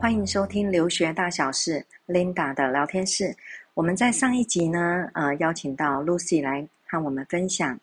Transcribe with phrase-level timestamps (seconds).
[0.00, 3.34] 欢迎收听留学大小事，Linda 的聊天室。
[3.74, 7.78] 我们在上一集呢，呃，邀请到 Lucy 来和我们分享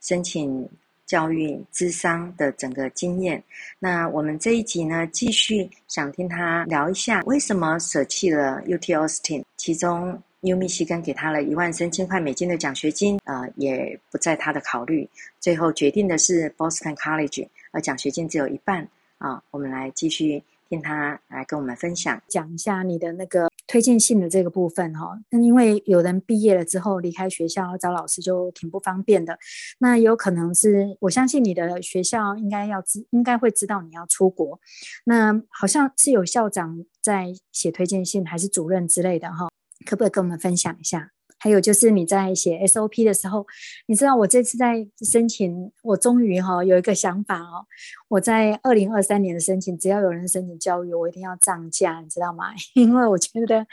[0.00, 0.68] 申请
[1.10, 3.42] 教育智商的整个经验。
[3.80, 15.08] 那我们这一集呢，继续想听他聊一下，为什么舍弃了 UT Austin，其中 U 密西根给他了一万三千块美金的奖学金，呃，也不在他的考虑，
[15.40, 18.86] 最后决定的是 Boston College，而奖学金只有一半
[19.18, 23.50] 啊，我们来继续听他来跟我们分享，讲一下你的那个。
[23.66, 29.38] 推荐信的这个部分哈，那因为有人毕业了之后离开学校找老师就挺不方便的。
[29.78, 34.58] 那有可能是我相信你的学校应该要知，应该会知道你要出国。
[35.04, 39.48] 那好像是有校长在写推荐信，还是主任之类的哈？
[39.86, 41.12] 可不可以跟我们分享一下？
[41.40, 43.46] 还有就是你在写 SOP 的时候，
[43.86, 47.64] 你知道我这次在申请，我终于哈有一个想法哦。
[48.08, 52.52] 我在二零二三年的申请，只要有人申请教育，我一定要涨价，你知道吗？
[52.76, 53.66] 因为我觉得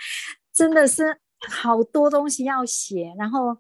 [0.54, 3.58] 真的是好多东西要写，然后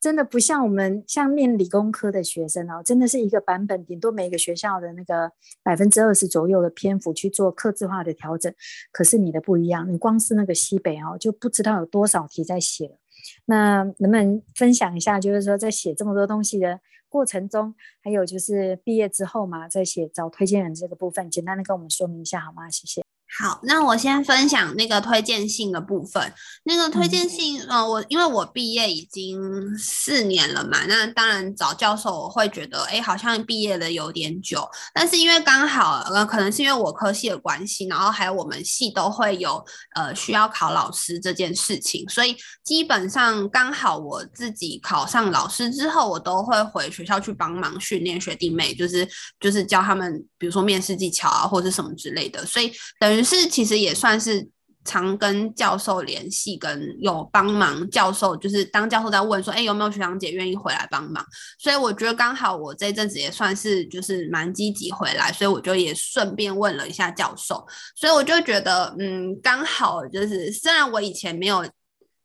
[0.00, 5.30] 真的不像我们像念理工科的学生哦，真的是一个版本，顶多每个学校的那个
[5.62, 8.52] 百分之二十左右的篇幅去做客制化的调整。
[8.90, 12.98] 可是你的不一样，你光是那个西北哦，就不知道有多少题在写了。
[13.46, 22.68] 那能不能分享一下，就是说在写这么多东西的过程中，还有就是毕业之后嘛，在写找推荐人这个部分，简单的跟我们说明一下好吗？
[22.70, 23.02] 谢谢。
[23.36, 26.32] 好，那我先分享那个推荐信的部分。
[26.62, 34.64] 那个推荐信，嗯、呃，我因为我毕业已经四年了嘛，那当然找教授我会觉得，哎，好像毕业的有点久。
[34.92, 39.60] 但是因为刚好，呃，可能是因为我科系的关系，然后还有我们系都会有
[39.96, 49.08] 呃需要考老师这件事情，所以基本上刚好我自己考上老师之后，我都会回学校去帮忙训练学弟妹，就是
[49.40, 52.46] 就是教他们，比如说面试技巧啊，或者什么之类的。
[52.46, 53.23] 所以等于。
[53.24, 54.46] 是，其实也算是
[54.84, 61.24] 常跟教授联系，跟有帮忙教授，就是当教授在问说，哎，有没有学长姐愿意回来帮忙？
[61.58, 71.66] 所以我觉得刚好我这阵子也算是就是蛮积极回来，所以我就也顺便问了一下教授，所以我就觉得，嗯，刚好就是虽然我以前没有。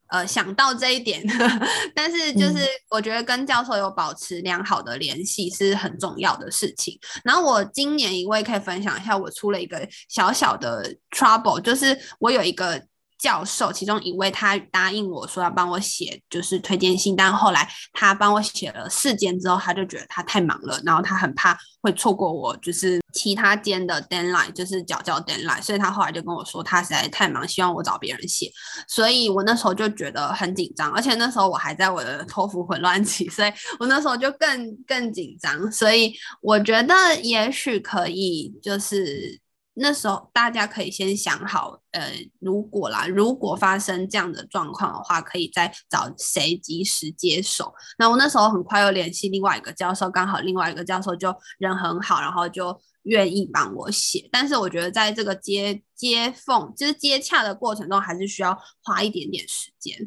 [0.10, 2.60] 呃，想到这一点，呵呵，但是就是
[2.90, 7.00] 我觉得跟教授有保持良好的联系是很重要的事情。
[7.24, 12.89] 然后我今年一位可以分享一下，我出了一个小小的 trouble，就是我有一个。
[13.20, 28.50] 教授其中一位，他答应我说要帮我写就是推荐信，但后来他帮我写了四间之后，他就觉得他太忙了，然后他很怕会错过我就是其他间的 deadline，就是缴交 deadline，所以他后来就跟我说他实在太忙，希望我找别人写。
[28.88, 35.70] 所以我那时候就觉得很紧张，而且那时候我还在我的托福混乱期，所以我那时候就更更紧张。
[35.70, 39.42] 所以我觉得也许可以就是。
[39.80, 47.74] 那时候大家可以先想好，呃，如果啦，如果发生这样的状况的话，可以再找谁及时接手。
[47.98, 54.28] 那我那时候很快又联系另外一个教授，刚好另外一个教授就人很好，然后就愿意帮我写。
[54.32, 59.98] 但是我觉得在这个接接缝，就是接洽的过程中，还是需要花一点点时间。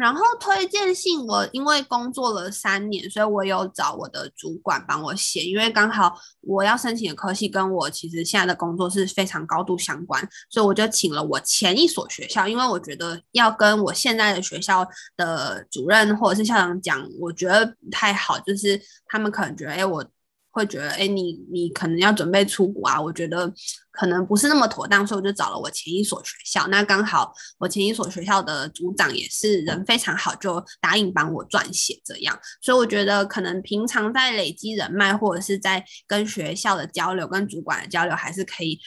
[0.00, 14.88] 然后推荐信，我因为工作了三年，所以我有找我的主管帮我写，因为刚好我要申请的科系跟我其实现在的工作是非常高度相关，所以我就请了我前一所学校，因为我觉得要跟我现在的学校
[15.18, 20.02] 的主任或者是校长讲，我觉得不太好，就是他们可能觉得，哎，我。
[20.50, 23.00] 会觉得，哎，你你可能要准备出国啊？
[23.00, 23.52] 我觉得
[23.92, 26.66] 可能不是那么妥当，所以我就找了我前一所学校。
[26.68, 32.38] 那刚好我前一所学校的组长也是人非常好，就答应帮我撰写这样。
[32.60, 38.78] 所以我觉得可能平常在累积人脉，或者是在跟学校的交流、跟主管的交流，还是可以。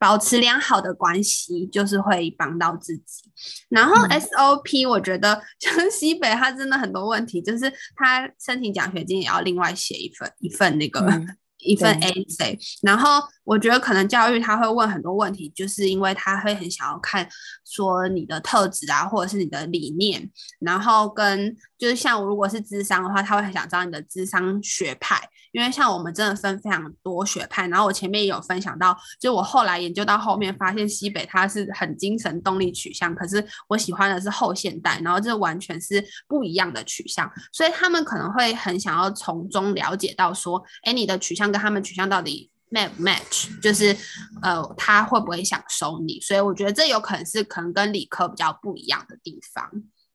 [0.00, 3.30] 保持良好的关系，就是会帮到自己。
[3.68, 11.00] 然后 SOP，我觉得像西北，他真的很多问题，就是他申请奖学金也要另外写一份一份那个。
[11.02, 17.28] 嗯一份 essay，然后我觉得可能教育他会问很多问题，就是因为他会很想要看
[17.66, 20.26] 说你的特质啊，或者是你的理念，
[20.60, 25.20] 然后跟就是像我如果是智商的话，他会很想知道你的智商学派，
[25.52, 41.50] 因为像我们真的分非常多学派，然后我前面也有分享到，就我后来研究到后面发现西北它是很精神动力取向，可是我喜欢的是后现代，然后这完全是不一样的取向，所以他们可能会很想要从中了解到说，哎，你的取向。
[41.50, 43.96] 跟他们取向到底 match match，就是
[44.40, 46.20] 呃他会不会想收你？
[46.20, 49.68] 所以我觉得这有可能是可能跟理科比较不一样的地方。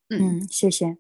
[0.10, 0.98] 嗯，谢谢。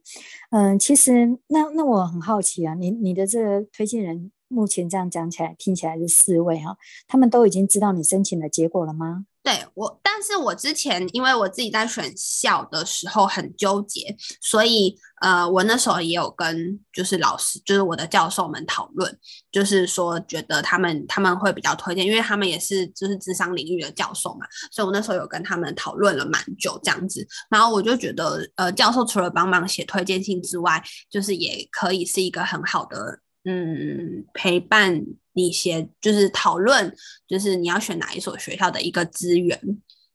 [0.49, 9.25] 嗯，其实那那我很好奇啊，你你的这个推荐人目前这样讲起来，听起来是四位哈，他们都已经知道你申请的结果了吗？
[9.45, 19.15] 对我，但是我之前因为我自己在选校的时候很纠结，所以呃，我那时候也有跟就是老师，就是我的教授们讨论，
[19.51, 35.05] 就是说觉得他们他们会比较推荐，因为他们也是就是智商领域的教授嘛，所以我那时候有跟他们讨论了蛮久这样子，然后我就觉得呃，教授除了帮忙写推荐信之外，就是也可以是一个很好的嗯陪伴。
[35.37, 36.95] 你写就是讨论，
[37.27, 39.59] 就是你要选哪一所学校的一个资源，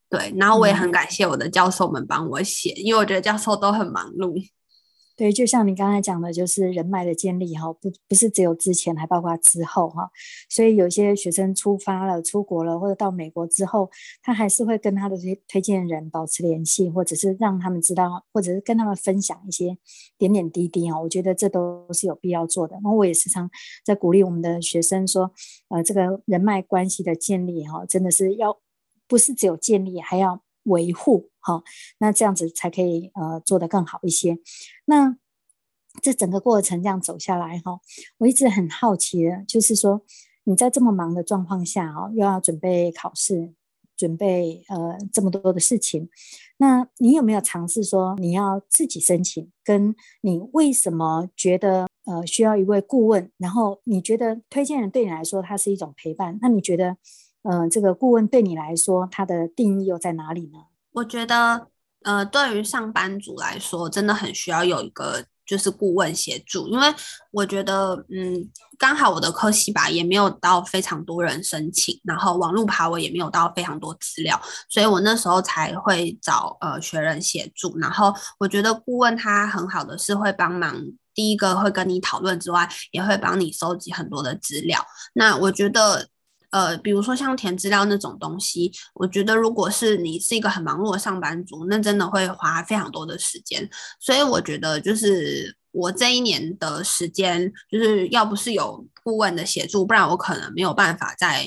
[0.08, 0.32] 对。
[0.38, 4.34] 然后我也很感谢我的教授们帮我写，因为我觉得教授都很忙碌。
[5.20, 10.10] 对，就像你刚才讲的，就是人脉的建立哈，不不是只有之前，还包括之后哈。
[10.48, 13.90] 所以有些学生出发了、出国了，或者到美国之后，
[14.22, 19.76] 他还是会跟他的推推荐人保持联系，或者是让他们知道，或者是跟他们分享一些
[20.16, 20.98] 点点滴滴哈。
[20.98, 22.78] 我觉得这都是有必要做的。
[22.82, 23.50] 那我也时常
[23.84, 25.30] 在鼓励我们的学生说，
[25.68, 28.58] 呃，这个人脉关系的建立哈，真的是要
[29.06, 31.29] 不是只有建立，还要维护。
[31.40, 31.62] 好，
[31.98, 34.38] 那这样子才可以呃做得更好一些。
[34.84, 35.16] 那
[36.00, 37.80] 这整个过程这样走下来哈，
[38.18, 40.02] 我一直很好奇的，就是说
[40.44, 43.52] 你在这么忙的状况下哦，又要准备考试，
[43.96, 46.08] 准备呃这么多的事情，
[46.58, 49.50] 那你有没有尝试说你要自己申请？
[49.64, 53.30] 跟你为什么觉得呃需要一位顾问？
[53.36, 56.38] 然后你觉得推荐人对你来说他是一种陪伴？
[56.40, 56.96] 那你觉得
[57.42, 60.69] 呃这个顾问对你来说他的定义又在哪里呢？
[60.92, 61.68] 我觉得，
[62.02, 66.92] 呃，对于上班族来说，真的很需要有一个就是顾问协助，因为
[67.30, 77.78] 我觉得，嗯，刚好我的科系吧，也没有到非常多人申请，然后网络爬文也没有到非常多资料，所以我那时候才会找呃学人协助。
[77.78, 80.76] 然后我觉得顾问他很好的是会帮忙，
[81.14, 84.84] 第一个会跟你讨论之外，也会帮你收集很多的资料。
[85.12, 86.08] 那我觉得。
[86.50, 93.68] 呃，比如说像填资料那种东西，我觉得如果是你是一个很忙碌的上班族，那真的会花非常多的时间。
[93.98, 101.46] 所以我觉得，就是我这一年的时间，就是要不是有顾问的协助，不然我可能没有办法在。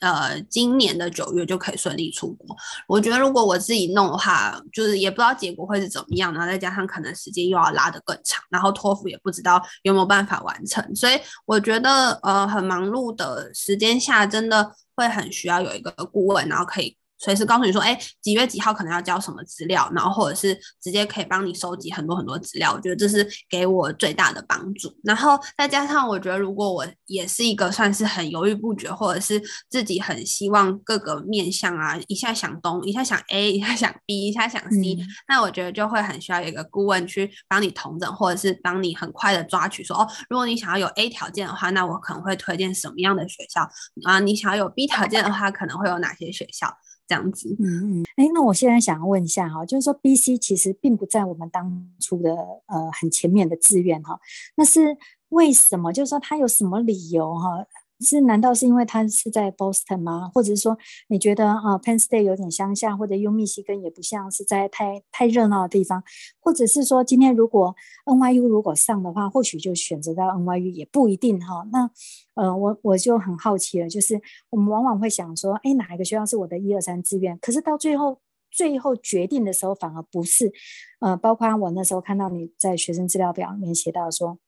[0.00, 2.56] 呃，今年的九月就可以顺利出国。
[2.86, 10.94] 我觉得如果我自己弄的话，就是也不知道结果会是怎么样，然后再加上可能时间又要拉得更长，然后托福也不知道有没有办法完成。
[10.94, 11.14] 所以
[11.46, 16.97] 我觉得，呃，很忙碌的时间下，真的会很需要有一个顾问，然后可以。
[17.18, 24.92] 随时告诉你说，哎，几月几号可能要交什么资料，然后或者是直接可以帮你收集很多很多资料，我觉得这是给我最大的帮助。
[25.02, 43.68] 然后再加上，我觉得如果我也是一个算是很犹豫不决，或者是自己很希望各个面向啊，一下想东，一下想 A，一下想 B，一下想 C，嗯，那我觉得就会很需要有一个顾问去帮你同整，或者是帮你很快的抓取说，哦，如果你想要有 A 条件的话，那我可能会推荐什么样的学校
[44.04, 44.20] 啊？
[44.20, 46.72] 你想要有 B 条件的话，可能会有哪些学校？
[47.08, 54.20] 这样子，嗯嗯，哎，那我现在想要问一下哈，就是说 BC 其实并不在我们当初的呃很前面的志愿哈，
[54.56, 54.96] 那是
[55.30, 55.90] 为什么？
[55.92, 57.64] 就是说他有什么理由哈？
[58.04, 58.20] 是？
[58.22, 60.30] 难道是因为他是在 Boston 吗？
[60.34, 60.76] 或者是说
[61.08, 66.02] 你觉得啊，Penn State 有点乡下，或者 U 密西根也不像是在太太热闹的地方，
[66.40, 67.74] 或者是说今天如果
[68.06, 71.66] NYU 如果上的话，或许就选择到 NYU 也不一定哈。
[71.72, 71.90] 那
[72.34, 77.38] 呃，我我就很好奇了，就是我们往往会想说，哎，哪一个学校是我的一二三志愿？
[77.38, 80.52] 可是到最后最后决定的时候，反而不是。
[81.00, 84.38] 呃，包括我那时候看到你在学生资料表里面写到说。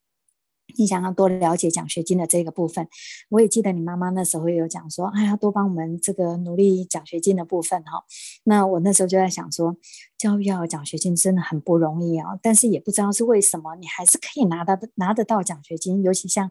[0.76, 2.88] 你想要多了解奖学金的这个部分，
[3.28, 8.04] 我也记得你妈妈那时候有讲说，哎呀，多帮我们这个努力奖学金的部分哈。
[8.44, 9.76] 那我那时候就在想说，
[10.16, 16.50] 教育要有奖学金真的很不容易啊，但是也不知道是为什么，你还是可以拿到拿得到奖学金，尤其像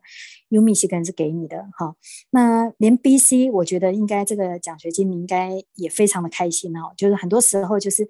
[0.50, 1.96] Umi 西根是给你的哈。
[2.32, 6.92] 那连 BC，我觉得应该这个奖学金你应该也非常的开心哦。
[6.98, 8.06] 就是很多时候就是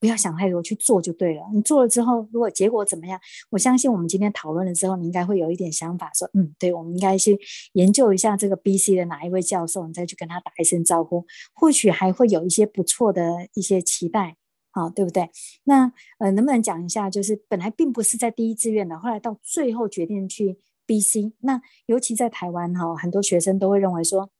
[0.00, 1.42] 不要想太多，去做就对了。
[1.54, 5.51] 你做了之后，如果结果怎么样，我相信我们今天讨论了之后，你应该会有。
[5.52, 7.38] 一点想法说，嗯，对，我们应该去
[7.74, 14.36] 研究一下这个 BC 的哪一位教授，你再去跟他打一声招呼，或许还会有一些不错的一些期待，
[14.70, 15.30] 好，对不对？
[15.64, 24.30] 那呃，能不能讲一下，就是本来并不是在第一志愿的，后来到最后决定去 BC，那尤其在台湾哈，很多学生都会认为说，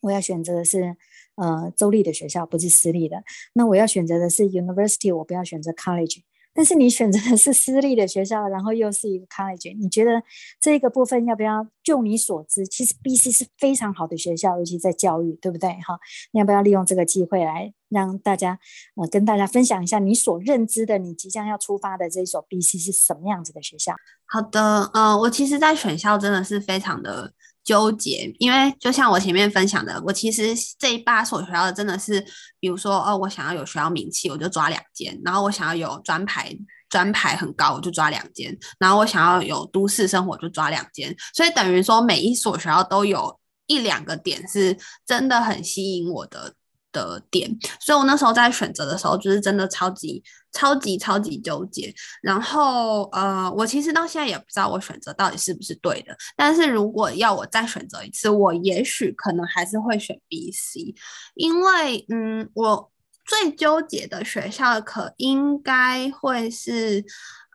[0.00, 0.96] 我要选择的是
[1.36, 3.22] 呃州立的学校，不是私立的，
[3.54, 6.22] 那我要选择的是 University，我不要选择 College。
[6.54, 10.22] 但是你选择的是私立的学校，然后又是一个 college，你觉得
[10.60, 11.66] 这个部分要不要？
[11.82, 15.70] 就你所知，其实 BC 是非常好的学校，尤其在教育，对不对？
[15.70, 15.98] 哈，
[16.32, 18.58] 你要不要利用这个机会来让大家
[18.94, 23.96] 呃跟大家分享一下你所认知的，你即将要出发的这一所 BC 是什么样子的学校？
[24.26, 27.32] 好的，呃，我其实，在选校真的是非常的
[27.64, 32.24] 纠结，因为就像我前面分享的，我其实这八所学校真的是，
[32.58, 36.56] 比如说哦，我想要有学校名气，我就抓两间；然后我想要有专排。
[36.92, 44.76] 专排很高，我就抓两间，然后我想要有都市生活，就抓两间，所以等于说每一所学校都有一两个点是
[45.06, 46.52] 真的很吸引我的
[46.92, 47.50] 的点，
[47.80, 50.22] 所以我那时候在选择的时候，就是真的超级
[50.52, 51.92] 超级超级纠结。
[52.22, 60.94] 然后呃，我其实到现在也不知道我选择到底是不是对的，但是如果要我再选择一次，我也许可能还是会选 BC，
[61.34, 62.90] 因为嗯我。
[63.24, 67.02] 最纠结的学校可应该会是，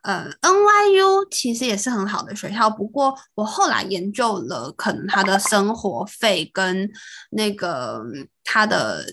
[0.02, 6.90] 呃，NYU 其实也是很好的学校，不过我后来研究了，可能他的生活费跟
[7.30, 8.00] 那个
[8.44, 9.04] 他的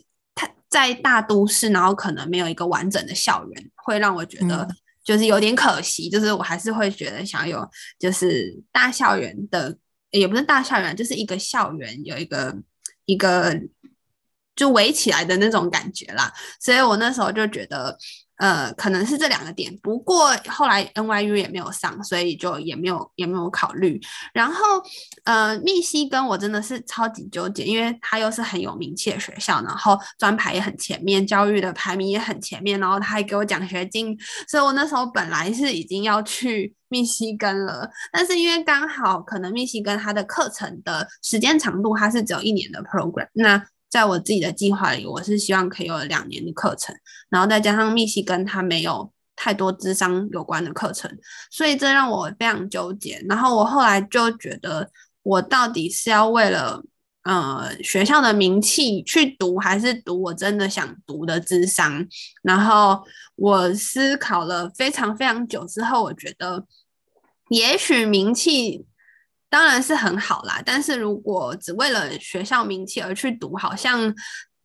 [0.75, 4.67] 在大都市，然后可能没有一个完整的校园，会让我觉得
[5.05, 7.65] 就是有点可惜，嗯、就是我还是会觉得想有
[7.97, 9.77] 就是大校园的，
[10.11, 12.53] 也不是大校园，就是一个校园有一个
[13.05, 13.57] 一个。
[14.57, 17.97] 就围起来的那种感觉啦，所以我那时候就觉得，
[18.37, 19.75] 呃，可能是这两个点。
[19.81, 23.99] 不过后来 NYU 也没有上，所以就也没有也没有考虑。
[24.33, 24.61] 然后，
[25.23, 43.65] 呃，密西根我真的是超级纠结，因为它又是很有名气的学校，然后专排也很前面，教育的排名也很前面，然后他还给我奖学金，所以我那时候本来是已经要去 密西根了，但是因为刚好可能密西根它的课程的时间长度它是只有一年的 program，那。
[43.95, 46.93] 在我自己的计划里，我是希望可以有两年的课程，
[47.29, 51.09] 然后再加上密西根它没有太多智商有关的课程，
[51.49, 53.23] 所以这让我非常纠结。
[53.29, 54.91] 然后我后来就觉得，
[55.23, 56.83] 我到底是要为了
[57.23, 62.05] 呃学校的名气去读，还是读我真的想读的智商？
[62.43, 63.01] 然后
[63.37, 66.65] 我思考了非常非常久之后，我觉得
[67.47, 68.85] 也许名气。
[69.55, 74.13] 当然是很好啦，但是如果只为了学校名气而去读，好像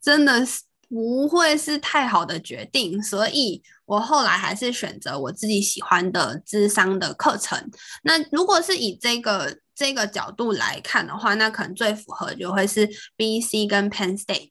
[0.03, 3.01] 真的是不会是太好的决定。
[3.01, 7.71] 所以我后来还是选择我自己喜欢的智商的课程。
[8.03, 14.49] 那如果是以这个这个角度来看的话，那可能最符合就会是 BC 跟 Penn State。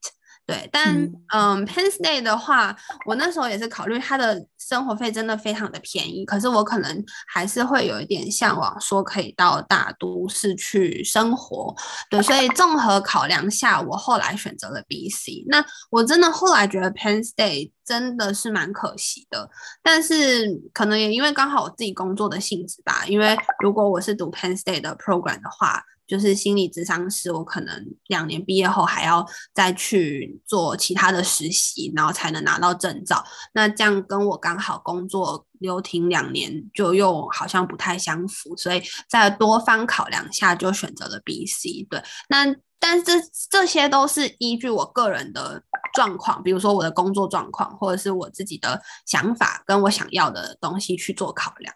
[0.50, 0.96] 对，但
[1.32, 2.75] 嗯，Penn State 的话，
[3.06, 11.75] 我那时候也是考虑他的生活费真的非常的便宜，可是我可能还是会有一点向往，说可以到大都市去生活。
[12.10, 15.44] 对，所以综合考量下，我后来选择了 BC。
[15.50, 19.48] 那我真的后来觉得 Penn State 真的是蛮可惜的，
[19.84, 25.84] 但是可能也因为刚好我自己工作的性质吧，因为如果我是读 Penn State 的 program 的话。
[26.10, 29.24] 就是心理咨商师，我可能两年毕业后还要
[29.54, 33.24] 再去做其他的实习，然后才能拿到证照。
[33.54, 41.88] 那这样跟我刚好工作留停两年，就又好像不太相符，所以在多方考量下，就选择了 BC。
[41.88, 43.13] 对，那但是这
[43.51, 45.62] 这些都是依据我个人的
[45.94, 51.72] 状况，比如说我的工作状况，或者是我自己的想法跟我想要的东西去做考量。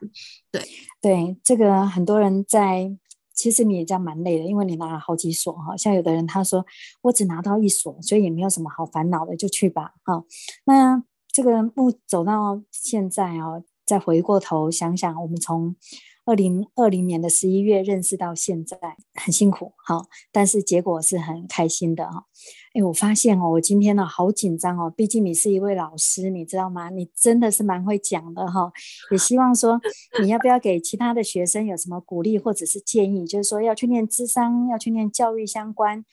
[0.52, 0.68] 对
[1.02, 2.98] 对，这个很多人在。
[3.44, 5.76] 其实你也这样蛮累的，因为你拿了好几所哈。
[5.76, 6.66] 像有的人他说
[7.02, 10.24] 我只拿到一所，所以也没有什么好烦恼的，就去吧哈。
[10.64, 15.76] 那这个路走到现在哦，再回过头想想，我们从
[16.26, 18.78] 二零二零年的十一月认识到现在，
[19.14, 22.26] 很辛苦好，但是结果是很开心的哈。
[22.74, 26.90] 哎，我发现哦，我今天呢好紧张哦，毕竟你是一位老师，你知道吗？
[26.90, 28.72] 你真的是蛮会讲的哈。
[29.12, 29.80] 也希望说，
[30.22, 33.28] 你要不要给其他的学生有什么鼓励或者是建议？
[33.28, 36.04] 就是说要去念智商，要去念教育相关，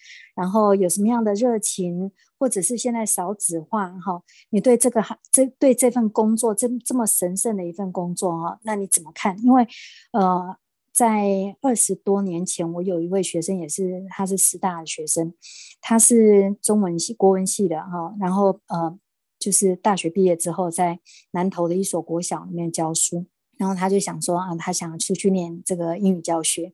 [0.40, 4.23] 然后有什么样的热情，或者是现在少子化哈？
[4.49, 9.37] 你对这个哈这对这份工作这这么神圣的一份工作哈，那你怎么看？
[9.44, 9.66] 因为
[10.12, 10.56] 呃。
[10.92, 15.32] 在二十多年前，我有一位学生，也是他是师大的学生，
[15.80, 18.99] 他是中文系、国文系的哈，然后呃，
[19.38, 20.99] 就是大学毕业之后，在
[21.30, 23.25] 南投的一所国小里面教书，
[23.56, 26.73] 然后他就想说啊，他想出去念这个英语教学，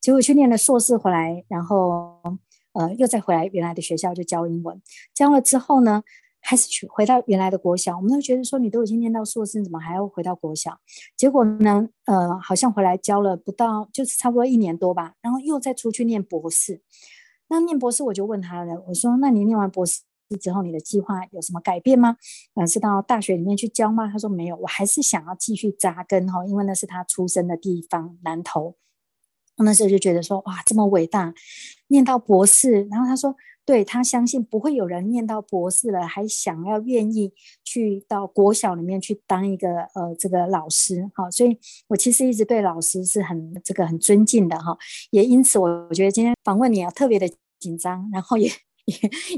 [0.00, 2.22] 结果去念了硕士回来，然后
[2.78, 4.80] 呃，又再回来原来的学校就教英文，
[5.12, 6.04] 教了之后呢，
[6.40, 10.78] 还是去回到原来的国小，我们都觉得说，你都已经念到硕士，怎么还要回到国小？
[11.16, 16.80] 结果呢，呃，好像回来教了不到，就是差不多一年多吧，然后又再出去念博士。
[17.48, 20.02] 那念博士，我就问他了，我说：那你念完博士
[20.40, 22.16] 之后，你的计划有什么改变吗？
[22.54, 24.06] 嗯，是到大学里面去教吗？
[24.06, 28.76] 他说没有，我还是想要继续扎根哈，因为那是他出生的地方南投。
[29.64, 31.34] 那时候就觉得说哇，这么伟大，
[31.88, 33.34] 念到博士，然后他说。
[33.68, 37.30] 对，他相信不会有人念到博士了，还想要愿意
[37.62, 41.54] 去到国小里面去当一个呃这个老师哈，所以
[41.88, 44.74] 我其实一直对老师是很这个很尊敬的哈，
[45.10, 48.50] 也因此我觉得今天访问你啊特别的紧张，然后也。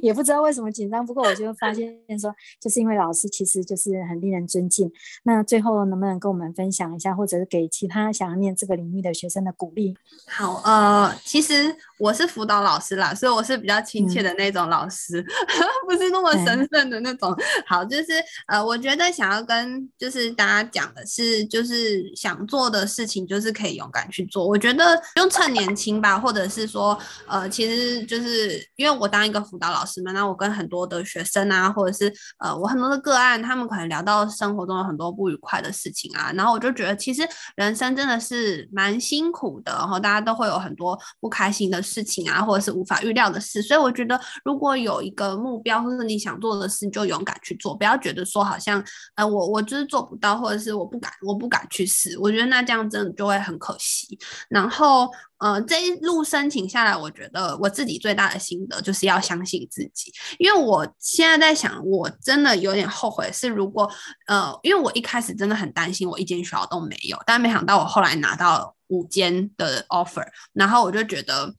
[0.02, 4.90] 也不知道为什么紧张，不过我就发现说，就是因为老师其实就是很令人尊敬。
[5.25, 9.97] 那最后能不能跟我们分享一下，或者是给其他想要念这个领域的学生的鼓励？
[10.26, 15.26] 好，呃，其实我是辅导老师啦，所以我是比较亲切的那种老师，嗯、
[15.87, 17.37] 不是那么神圣的那种。
[17.66, 18.04] 好，就是
[18.49, 24.47] 呃，我觉得想要跟就是大家讲的是，就是想做的事情就是可以勇敢去做。
[24.47, 29.40] 我觉得不用趁年轻吧，或者是说，呃，其实就是因为我当一个。
[29.50, 37.26] 辅导老师嘛，那我跟很多的学生啊，或者是呃，我很多的个案，他们可能聊到生活中有很多不愉快的事情啊，然后我就觉得其实
[37.57, 48.85] 人生真的是蛮辛苦的，然后大家都会有很多不开心的事事情啊，或者是无法预料的事，所以我觉得如果有一个目标或者你想做的事，你就勇敢去做，不要觉得说好像
[49.16, 54.18] 呃我我就是做不到，或者是我不敢我不敢去试，我觉得那这样真的就会很可惜，
[54.49, 55.11] 然后。
[55.40, 63.90] 呃，这一路申请下来，我觉得我自己最大的心得就是要相信自己，因为我现在在想，我真的有点后悔，是如果
[64.26, 71.50] 呃，因为我一开始真的很担心，我一间学校都没有，但没想到我后来拿到五间的 offer，然后我就觉得，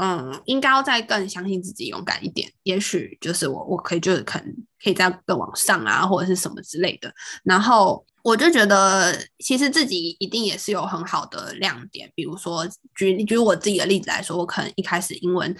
[0.00, 7.12] 嗯，应该要再更相信自己，勇敢一点，也许就是我我可以就是可能可以再更往上啊，或者是什么之类的，
[7.44, 8.04] 然后。
[8.24, 12.10] 我就觉得，其实自己一定也是有很好的亮点。
[12.14, 15.56] 比如说，举举我自己的例子来说，我可能一开始英文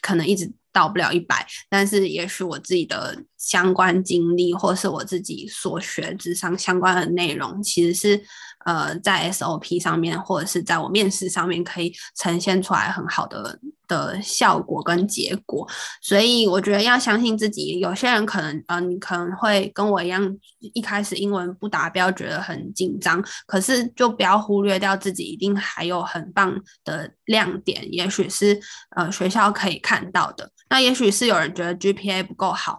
[0.00, 8.22] 可能一直到不了一百，但是也许我自己的相关经历，或是我自己所学之上相关的内容，其实是。
[8.64, 15.66] 呃，在 SOP 上面，或者是在我面试上面，可以呈现出来很好的的效果跟结果。
[16.02, 17.78] 所以我觉得要相信自己。
[17.78, 20.36] 有些人可能，呃，你可能会跟我一样，
[20.74, 23.24] 一开始英文不达标，觉得很紧张。
[23.46, 28.60] 可是就不要忽略掉自己，一定还有很棒的亮点，也许是
[28.96, 30.50] 呃学校可以看到的。
[30.70, 32.78] 那也许是有人觉得 GPA 不够好，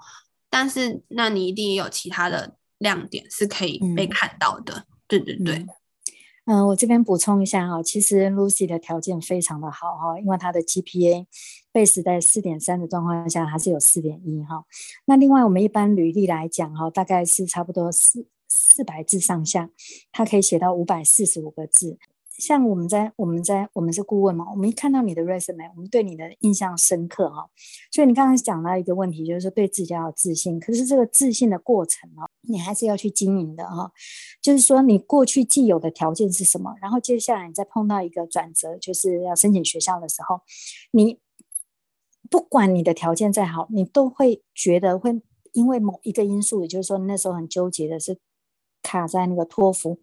[0.49, 4.73] 但是那你一定也有其他的亮点是可以被看到的。
[4.75, 5.55] 嗯、对对对。
[5.55, 5.67] 嗯
[6.45, 11.27] 嗯，我这边补充一下哈，其实 Lucy 的条件非常的好哈，因为她的 GPA
[11.71, 14.65] base 在四点三的状况下，还是有四点一哈。
[15.05, 19.69] 那另外我们一般履历来讲哈，大概是差不多四四百字上下，
[20.11, 21.99] 它可以写到五百四十五个字。
[22.39, 27.49] 像我们在我们在我们是顾问嘛，我们一看到你的 resume，我们对你的印象深刻哈。
[27.91, 33.91] 所以你刚刚讲到一个问题，就是说对自己要有自信，可是这个自信的过程哦，你还是要去经营的哈。
[34.41, 40.41] 就是说你过去既有的条件是什么，然后接下来你再碰到一个转折，就是要申请学校的时候，
[40.91, 41.19] 你
[42.29, 45.21] 不管你的条件再好，你都会觉得会
[45.51, 48.17] 因为某一个因素，也就是说那时候很纠结的是
[48.81, 49.99] 卡在那个托福。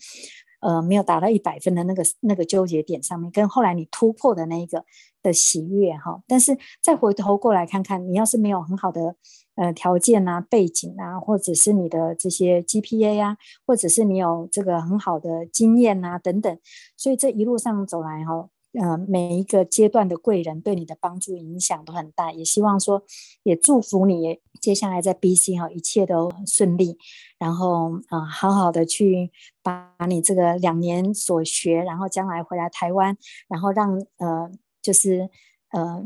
[0.66, 4.85] 呃，没有达到一百分的那个那个纠结点上面，跟后来你突破的那一个
[5.22, 9.14] 的喜悦哈，但是再回头过来看看，你要是没有很好的
[9.55, 16.59] 呃条件啊、背景啊，或者是你的这些 GPA 啊，或者是你有这个很好的经验啊等等，
[16.96, 18.48] 所以这一路上走来哈。
[18.80, 23.02] 呃，每一个阶段的贵人对你的帮助影响都很大，也希望说，
[23.42, 26.98] 也祝福你接下来在 BC 哈，一切都顺利，
[27.38, 29.30] 然后啊、呃，好好的去
[29.62, 33.16] 把你这个两年所学，然后将来回来台湾，
[33.48, 34.50] 然后让呃，
[34.82, 35.30] 就是
[35.72, 36.04] 呃，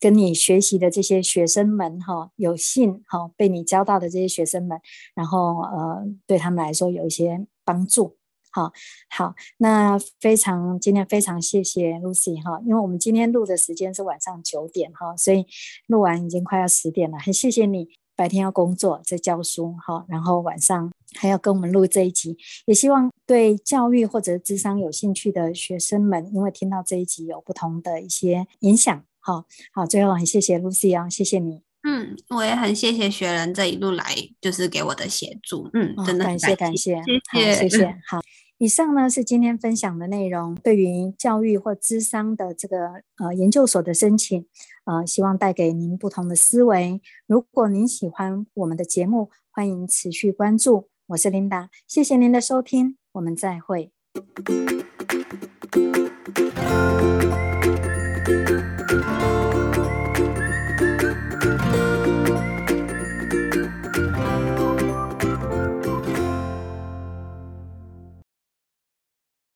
[0.00, 4.80] 跟你学习的这些学生们哈，有幸哈被你教到的这些学生们，
[5.14, 8.16] 然后呃，对他们来说有一些帮助。
[8.52, 8.70] 好
[9.08, 15.46] 好，那非常今天非常谢谢 Lucy 哈，因为我们今天录的时间是晚上九点哈，所以
[15.86, 17.18] 录完已经快要十点了。
[17.18, 22.36] 很谢谢你白天要工作在教书哈，然后晚上还要跟我们录这一集，
[22.66, 29.02] 也希望对教育或者智商有兴趣的学生们，因为听到这一集有不同的一些影响。
[29.18, 31.62] 好好，最后很谢谢 Lucy 啊，谢谢你。
[31.84, 34.04] 嗯，我也很谢谢学人这一路来
[34.40, 35.68] 就是给我的协助。
[35.72, 38.20] 嗯，真的感谢感谢，谢谢谢谢 好。
[38.62, 40.54] 以上呢，是今天分享的内容。
[40.54, 44.46] 对于教育或资商的这个呃研究所的申请，
[44.84, 47.00] 呃希望带给您不同的思维。
[47.26, 50.88] 如果您喜欢我们的节目，欢迎持续关注。
[51.08, 53.90] 我是琳达，谢谢您的收听，我们再会。